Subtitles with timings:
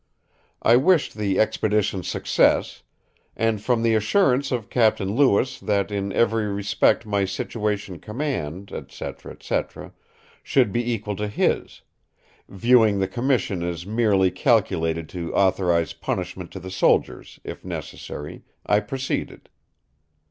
[0.63, 2.81] I wished the expedition suckcess,
[3.35, 4.99] and from the assurence of Capt.
[4.99, 9.11] Lewis that in every respect my situation command &c.
[9.41, 9.61] &c.
[10.41, 11.83] should be equal to his;
[12.49, 18.79] viewing the Commission as mearly calculated to authorise punishment to the soldiers if necessary, I
[18.79, 19.49] proceeded.